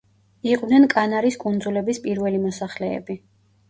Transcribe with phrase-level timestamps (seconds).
[0.51, 3.25] იყვნენ კანარის კუნძულების პირველი მოსახლეები.